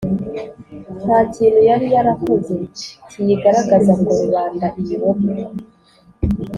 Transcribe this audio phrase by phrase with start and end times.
[1.03, 2.55] nta kintu yari yarakoze
[3.09, 5.29] kiyigaragaza ngo rubanda iyibone.